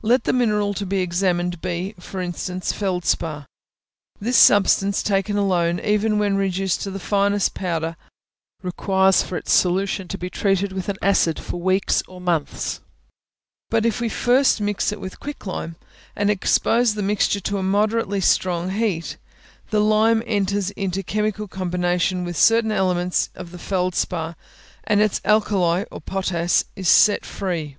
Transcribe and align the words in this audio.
Let 0.00 0.24
the 0.24 0.32
mineral 0.32 0.72
to 0.72 0.86
be 0.86 1.00
examined 1.00 1.60
be, 1.60 1.94
for 2.00 2.22
instance, 2.22 2.72
feldspar; 2.72 3.44
this 4.18 4.38
substance, 4.38 5.02
taken 5.02 5.36
alone, 5.36 5.80
even 5.80 6.18
when 6.18 6.36
reduced 6.38 6.80
to 6.80 6.90
the 6.90 6.98
finest 6.98 7.52
powder, 7.52 7.96
requires 8.62 9.22
for 9.22 9.36
its 9.36 9.52
solution 9.52 10.08
to 10.08 10.16
be 10.16 10.30
treated 10.30 10.72
with 10.72 10.88
an 10.88 10.96
acid 11.02 11.38
for 11.38 11.58
weeks 11.60 12.02
or 12.08 12.22
months; 12.22 12.80
but 13.68 13.84
if 13.84 14.00
we 14.00 14.08
first 14.08 14.62
mix 14.62 14.92
it 14.92 14.98
with 14.98 15.20
quick 15.20 15.44
lime, 15.44 15.76
and 16.16 16.30
expose 16.30 16.94
the 16.94 17.02
mixture 17.02 17.40
to 17.40 17.58
a 17.58 17.62
moderately 17.62 18.22
strong 18.22 18.70
heat, 18.70 19.18
the 19.68 19.80
lime 19.80 20.22
enters 20.26 20.70
into 20.70 21.02
chemical 21.02 21.46
combination 21.46 22.24
with 22.24 22.38
certain 22.38 22.72
elements 22.72 23.28
of 23.34 23.50
the 23.50 23.58
feldspar, 23.58 24.36
and 24.84 25.02
its 25.02 25.20
alkali 25.26 25.84
(potass) 26.06 26.64
is 26.76 26.88
set 26.88 27.26
free. 27.26 27.76